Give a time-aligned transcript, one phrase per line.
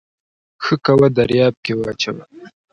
[0.63, 2.23] ښه کوه دریاب کې واچوه